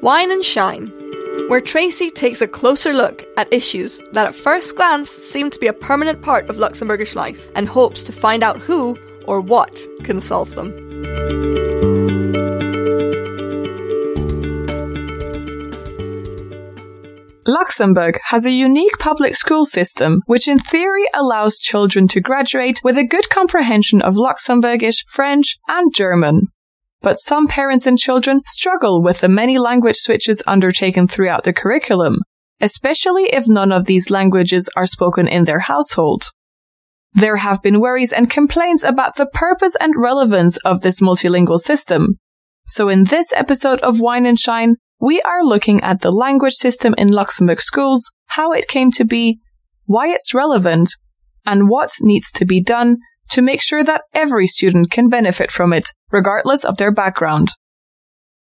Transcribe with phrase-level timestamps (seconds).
[0.00, 0.86] Whine and Shine,
[1.48, 5.66] where Tracy takes a closer look at issues that at first glance seem to be
[5.66, 10.18] a permanent part of Luxembourgish life and hopes to find out who or what can
[10.18, 10.72] solve them.
[17.46, 22.96] Luxembourg has a unique public school system which in theory allows children to graduate with
[22.96, 26.46] a good comprehension of Luxembourgish, French, and German.
[27.02, 32.18] But some parents and children struggle with the many language switches undertaken throughout the curriculum,
[32.60, 36.30] especially if none of these languages are spoken in their household.
[37.12, 42.18] There have been worries and complaints about the purpose and relevance of this multilingual system.
[42.66, 46.94] So in this episode of Whine and Shine, we are looking at the language system
[46.98, 49.40] in Luxembourg schools, how it came to be,
[49.86, 50.94] why it's relevant,
[51.46, 52.98] and what needs to be done
[53.30, 57.54] to make sure that every student can benefit from it, regardless of their background.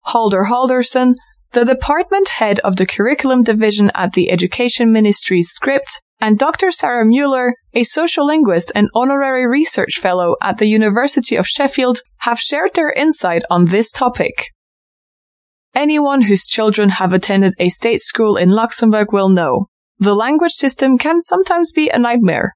[0.02, 1.16] Halder Halderson,
[1.54, 6.72] the department head of the curriculum division at the Education Ministry's script, and Dr.
[6.72, 12.40] Sarah Mueller, a social linguist and honorary research fellow at the University of Sheffield, have
[12.40, 14.48] shared their insight on this topic.
[15.76, 19.68] Anyone whose children have attended a state school in Luxembourg will know
[20.00, 22.54] the language system can sometimes be a nightmare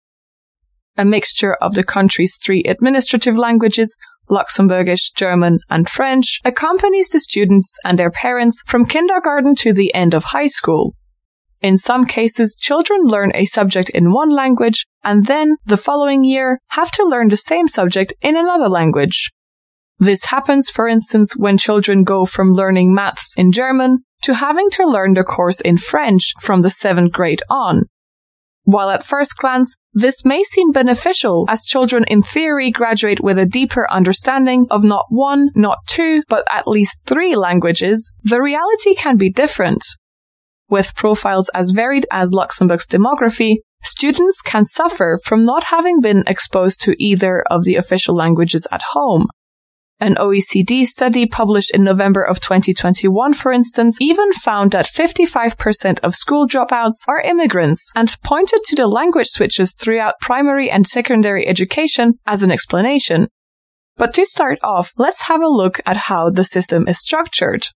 [0.98, 3.98] a mixture of the country's three administrative languages,
[4.30, 10.14] Luxembourgish, German, and French, accompanies the students and their parents from kindergarten to the end
[10.14, 10.96] of high school.
[11.62, 16.60] In some cases, children learn a subject in one language and then, the following year,
[16.70, 19.32] have to learn the same subject in another language.
[20.00, 24.86] This happens, for instance, when children go from learning maths in German to having to
[24.86, 27.84] learn the course in French from the seventh grade on,
[28.72, 33.46] while at first glance, this may seem beneficial as children in theory graduate with a
[33.46, 39.18] deeper understanding of not one, not two, but at least three languages, the reality can
[39.18, 39.84] be different.
[40.70, 46.80] With profiles as varied as Luxembourg's demography, students can suffer from not having been exposed
[46.82, 49.28] to either of the official languages at home.
[50.02, 56.16] An OECD study published in November of 2021, for instance, even found that 55% of
[56.16, 62.16] school dropouts are immigrants and pointed to the language switches throughout primary and secondary education
[62.26, 63.28] as an explanation.
[63.96, 67.68] But to start off, let's have a look at how the system is structured.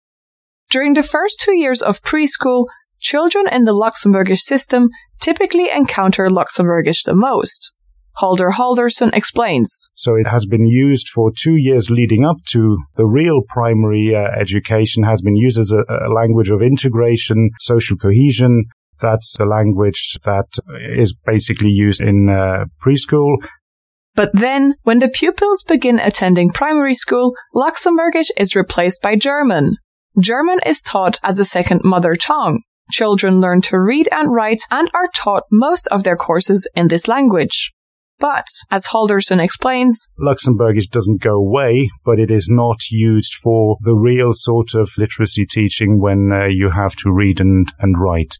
[0.70, 2.64] During the first two years of preschool,
[3.00, 4.88] children in the Luxembourgish system
[5.20, 7.74] typically encounter Luxembourgish the most.
[8.16, 9.90] Halder Halderson explains.
[9.96, 14.40] So it has been used for two years leading up to the real primary uh,
[14.40, 18.64] education has been used as a, a language of integration, social cohesion.
[19.00, 20.46] That's the language that
[20.96, 23.36] is basically used in uh, preschool.
[24.14, 29.76] But then, when the pupils begin attending primary school, Luxembourgish is replaced by German.
[30.20, 32.60] German is taught as a second mother tongue.
[32.92, 37.08] Children learn to read and write and are taught most of their courses in this
[37.08, 37.72] language.
[38.18, 43.94] But, as Halderson explains, Luxembourgish doesn't go away, but it is not used for the
[43.94, 48.38] real sort of literacy teaching when uh, you have to read and, and write.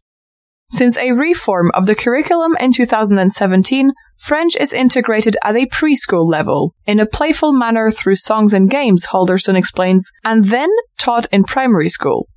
[0.69, 6.73] Since a reform of the curriculum in 2017, French is integrated at a preschool level,
[6.87, 11.89] in a playful manner through songs and games, Halderson explains, and then taught in primary
[11.89, 12.27] school.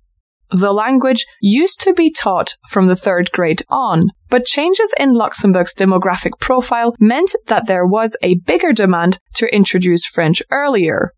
[0.50, 5.74] The language used to be taught from the third grade on, but changes in Luxembourg's
[5.74, 11.12] demographic profile meant that there was a bigger demand to introduce French earlier.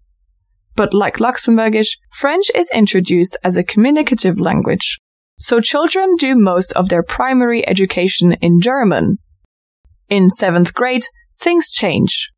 [0.77, 4.99] But like Luxembourgish, French is introduced as a communicative language.
[5.39, 9.19] So children do most of their primary education in German.
[10.09, 11.05] In seventh grade,
[11.39, 12.31] things change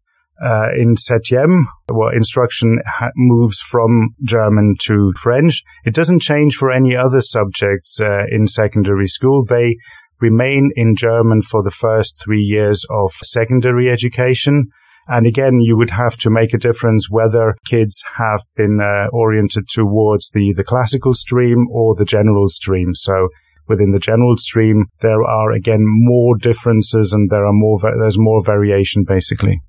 [0.43, 5.62] uh, in septième, where instruction ha- moves from German to French.
[5.84, 9.44] It doesn't change for any other subjects uh, in secondary school.
[9.44, 9.77] They
[10.22, 14.66] remain in German for the first three years of secondary education.
[15.09, 19.69] And again, you would have to make a difference whether kids have been uh, oriented
[19.69, 22.94] towards the, the classical stream or the general stream.
[22.94, 23.29] So
[23.69, 28.43] within the general stream, there are again more differences and there are more, there's more
[28.44, 29.61] variation basically.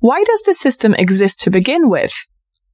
[0.00, 2.12] Why does the system exist to begin with?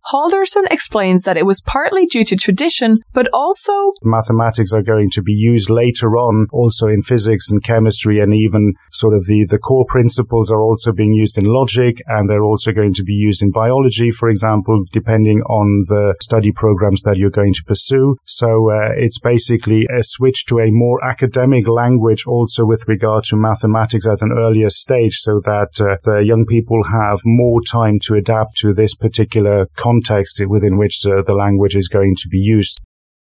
[0.08, 5.22] Halderson explains that it was partly due to tradition, but also mathematics are going to
[5.22, 9.58] be used later on also in physics and chemistry and even sort of the, the
[9.58, 13.42] core principles are also being used in logic and they're also going to be used
[13.42, 18.16] in biology, for example, depending on the study programs that you're going to pursue.
[18.24, 23.36] So uh, it's basically a switch to a more academic language also with regard to
[23.36, 28.14] mathematics at an earlier stage so that uh, the young people have more time to
[28.14, 32.38] adapt to this particular context context within which the, the language is going to be
[32.38, 32.80] used.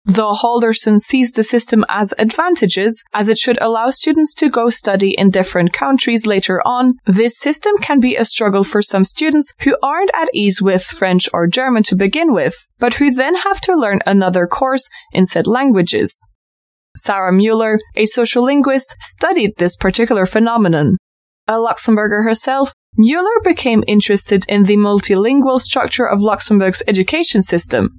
[0.05, 5.13] Though Halldorson sees the system as advantages, as it should allow students to go study
[5.15, 9.77] in different countries later on, this system can be a struggle for some students who
[9.83, 13.75] aren't at ease with French or German to begin with, but who then have to
[13.75, 16.31] learn another course in said languages.
[16.97, 20.97] Sarah Mueller, a social linguist, studied this particular phenomenon.
[21.47, 27.89] A Luxembourger herself, Mueller became interested in the multilingual structure of Luxembourg's education system.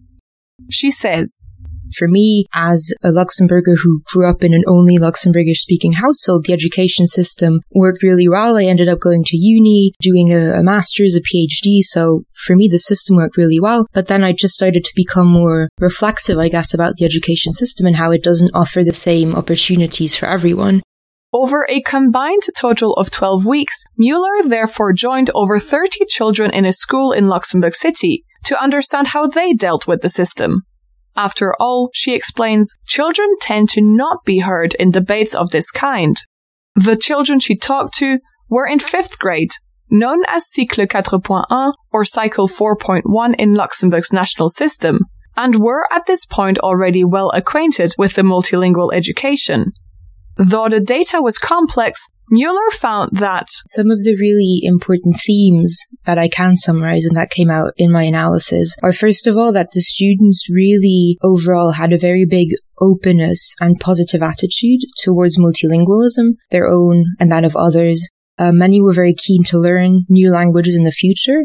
[0.70, 1.50] She says,
[1.96, 6.52] for me, as a Luxembourger who grew up in an only Luxembourgish speaking household, the
[6.52, 8.56] education system worked really well.
[8.56, 11.80] I ended up going to uni, doing a, a master's, a PhD.
[11.80, 13.86] So for me, the system worked really well.
[13.92, 17.86] But then I just started to become more reflexive, I guess, about the education system
[17.86, 20.82] and how it doesn't offer the same opportunities for everyone.
[21.34, 26.72] Over a combined total of 12 weeks, Mueller therefore joined over 30 children in a
[26.72, 30.62] school in Luxembourg City to understand how they dealt with the system.
[31.16, 36.18] After all, she explains, children tend to not be heard in debates of this kind.
[36.74, 38.18] The children she talked to
[38.48, 39.52] were in fifth grade,
[39.90, 45.00] known as Cycle 4.1 or Cycle 4.1 in Luxembourg's national system,
[45.36, 49.72] and were at this point already well acquainted with the multilingual education.
[50.36, 56.16] Though the data was complex, Mueller found that some of the really important themes that
[56.16, 59.72] I can summarize and that came out in my analysis are first of all that
[59.74, 62.48] the students really overall had a very big
[62.80, 68.08] openness and positive attitude towards multilingualism, their own and that of others.
[68.38, 71.42] Uh, many were very keen to learn new languages in the future,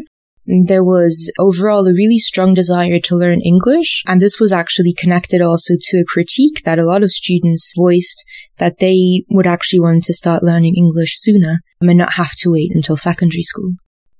[0.64, 4.02] there was overall a really strong desire to learn English.
[4.06, 8.24] And this was actually connected also to a critique that a lot of students voiced
[8.56, 12.70] that they would actually want to start learning English sooner and not have to wait
[12.74, 13.72] until secondary school.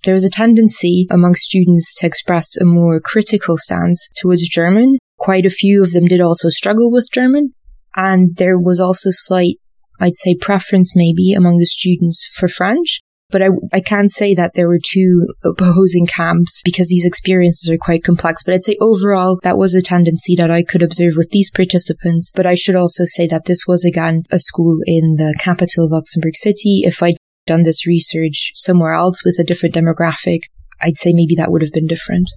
[0.05, 4.99] There was a tendency among students to express a more critical stance towards German.
[5.19, 7.55] Quite a few of them did also struggle with German.
[7.97, 9.57] And there was also slight,
[9.99, 13.01] I'd say, preference maybe among the students for French.
[13.31, 17.77] But I, I can't say that there were two opposing camps because these experiences are
[17.77, 18.43] quite complex.
[18.43, 22.33] But I'd say overall, that was a tendency that I could observe with these participants.
[22.35, 25.93] But I should also say that this was again a school in the capital of
[25.93, 26.83] Luxembourg City.
[26.85, 30.41] If I'd done this research somewhere else with a different demographic,
[30.81, 32.29] I'd say maybe that would have been different.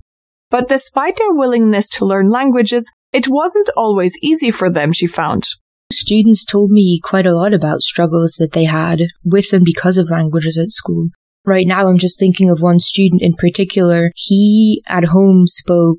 [0.49, 5.45] But despite their willingness to learn languages, it wasn't always easy for them, she found.
[5.91, 10.09] Students told me quite a lot about struggles that they had with and because of
[10.09, 11.09] languages at school.
[11.45, 14.11] Right now, I'm just thinking of one student in particular.
[14.15, 15.97] He at home spoke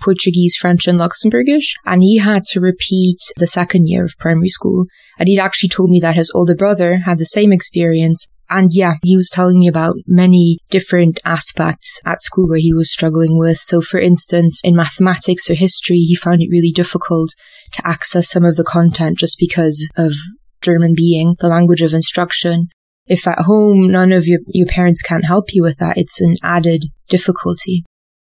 [0.00, 4.86] Portuguese, French, and Luxembourgish, and he had to repeat the second year of primary school.
[5.18, 8.28] And he'd actually told me that his older brother had the same experience.
[8.48, 12.92] And yeah, he was telling me about many different aspects at school where he was
[12.92, 13.58] struggling with.
[13.58, 17.30] So, for instance, in mathematics or history, he found it really difficult
[17.72, 20.12] to access some of the content just because of
[20.60, 22.68] German being the language of instruction.
[23.06, 26.34] If at home none of your, your parents can't help you with that, it's an
[26.42, 27.84] added difficulty.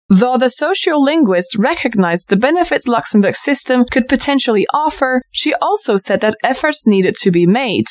[0.08, 6.36] Though the sociolinguist recognized the benefits Luxembourg's system could potentially offer, she also said that
[6.42, 7.86] efforts needed to be made.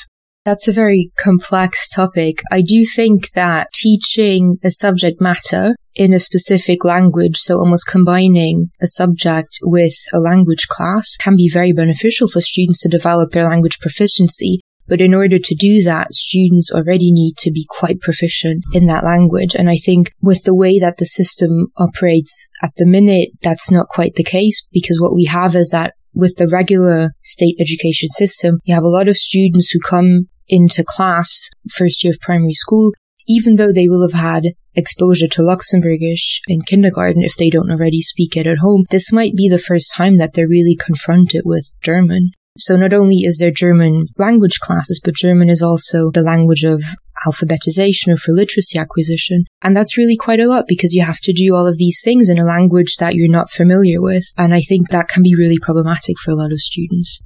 [0.46, 2.42] That's a very complex topic.
[2.52, 8.70] I do think that teaching a subject matter in a specific language, so almost combining
[8.82, 13.50] a subject with a language class can be very beneficial for students to develop their
[13.50, 14.62] language proficiency.
[14.88, 19.04] But in order to do that, students already need to be quite proficient in that
[19.04, 19.54] language.
[19.54, 23.88] And I think with the way that the system operates at the minute, that's not
[23.88, 28.60] quite the case because what we have is that with the regular state education system,
[28.64, 32.92] you have a lot of students who come into class first year of primary school
[33.30, 34.44] even though they will have had
[34.76, 39.36] exposure to Luxembourgish in kindergarten if they don't already speak it at home, this might
[39.36, 42.32] be the first time that they're really confronted with German.
[42.58, 46.84] So not only is there German language classes, but German is also the language of
[47.26, 49.46] alphabetization or for literacy acquisition.
[49.62, 52.30] And that's really quite a lot because you have to do all of these things
[52.30, 54.26] in a language that you're not familiar with.
[54.38, 57.20] And I think that can be really problematic for a lot of students.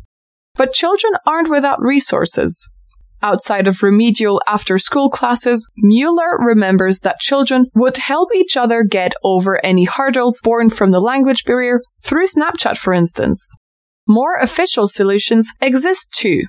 [0.56, 2.70] But children aren't without resources.
[3.24, 9.14] Outside of remedial after school classes, Mueller remembers that children would help each other get
[9.24, 13.56] over any hurdles born from the language barrier through Snapchat, for instance.
[14.10, 16.42] More official solutions exist too.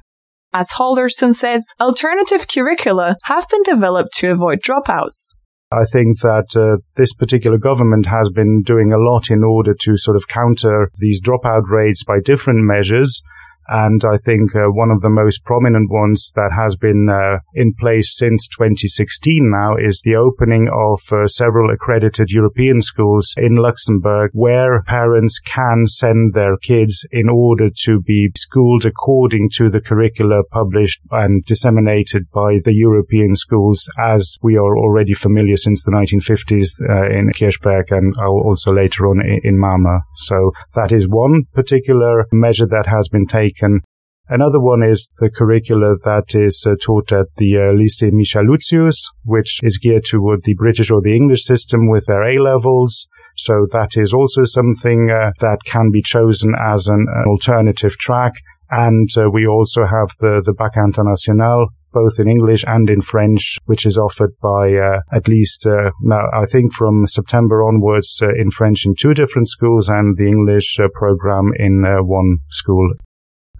[0.57, 5.39] As Halldorson says, alternative curricula have been developed to avoid dropouts.
[5.73, 9.97] I think that uh, this particular government has been doing a lot in order to
[9.97, 13.21] sort of counter these dropout rates by different measures.
[13.69, 17.73] And I think uh, one of the most prominent ones that has been uh, in
[17.75, 24.31] place since 2016 now is the opening of uh, several accredited European schools in Luxembourg
[24.33, 30.43] where parents can send their kids in order to be schooled according to the curricula
[30.51, 36.69] published and disseminated by the European schools as we are already familiar since the 1950s
[36.89, 40.01] uh, in Kirchberg and also later on in, Mamer.
[40.15, 43.54] So that is one particular measure that has been taken.
[43.63, 43.83] And
[44.29, 49.11] another one is the curricula that is uh, taught at the uh, Lycée Michel Lucius,
[49.25, 53.07] which is geared toward the British or the English system with their A levels.
[53.37, 58.35] So that is also something uh, that can be chosen as an, an alternative track.
[58.71, 63.59] And uh, we also have the, the Bac International, both in English and in French,
[63.67, 68.29] which is offered by uh, at least uh, now, I think from September onwards uh,
[68.37, 72.95] in French in two different schools and the English uh, program in uh, one school.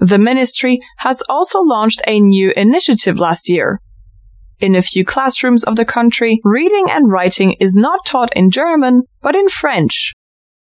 [0.05, 3.81] The ministry has also launched a new initiative last year.
[4.61, 9.05] In a few classrooms of the country, reading and writing is not taught in German,
[9.23, 10.13] but in French.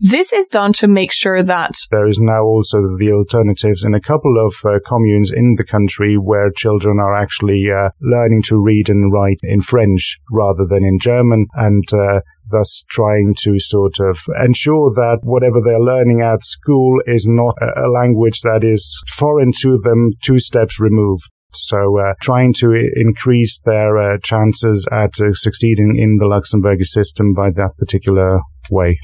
[0.04, 4.02] This is done to make sure that there is now also the alternatives in a
[4.02, 8.90] couple of uh, communes in the country where children are actually uh, learning to read
[8.90, 14.18] and write in French rather than in German and uh, thus trying to sort of
[14.44, 19.78] ensure that whatever they're learning at school is not a language that is foreign to
[19.84, 21.30] them two steps removed.
[21.54, 27.34] So, uh, trying to increase their uh, chances at uh, succeeding in the Luxembourgish system
[27.34, 28.40] by that particular
[28.72, 28.98] way.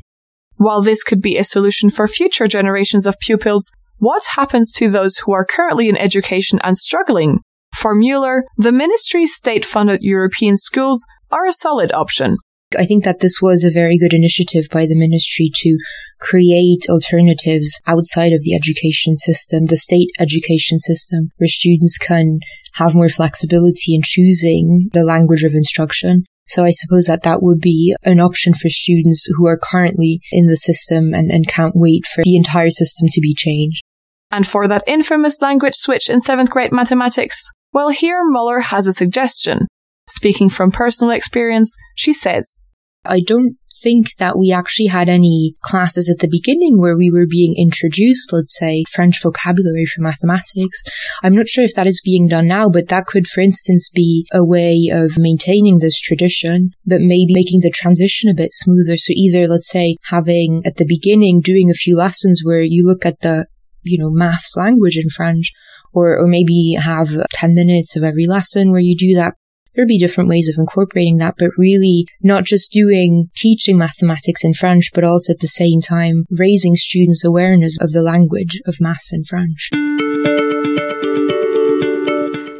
[0.57, 5.17] While this could be a solution for future generations of pupils, what happens to those
[5.17, 7.39] who are currently in education and struggling?
[7.75, 12.37] For Mueller, the ministry's state funded European schools are a solid option.
[12.77, 15.77] I think that this was a very good initiative by the ministry to
[16.19, 22.39] create alternatives outside of the education system, the state education system, where students can
[22.73, 27.59] have more flexibility in choosing the language of instruction so I suppose that that would
[27.59, 32.05] be an option for students who are currently in the system and, and can't wait
[32.05, 33.83] for the entire system to be changed.
[34.31, 38.93] And for that infamous language switch in seventh grade mathematics, well, here Muller has a
[38.93, 39.67] suggestion.
[40.09, 42.66] Speaking from personal experience, she says,
[43.05, 47.27] I don't think that we actually had any classes at the beginning where we were
[47.27, 50.83] being introduced, let's say, French vocabulary for mathematics.
[51.23, 54.25] I'm not sure if that is being done now, but that could, for instance, be
[54.33, 58.97] a way of maintaining this tradition, but maybe making the transition a bit smoother.
[58.97, 63.05] So either, let's say, having at the beginning doing a few lessons where you look
[63.05, 63.47] at the
[63.83, 65.53] you know, maths language in French,
[65.93, 69.35] or, or maybe have 10 minutes of every lesson where you do that
[69.77, 74.53] there'd be different ways of incorporating that, but really not just doing teaching mathematics in
[74.53, 79.13] French, but also at the same time raising students' awareness of the language of maths
[79.13, 79.69] in French.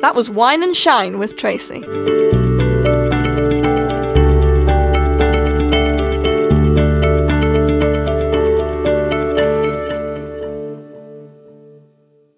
[0.02, 2.27] That was Whine and Shine with Tracy.